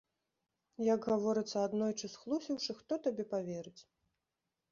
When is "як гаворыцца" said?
0.93-1.57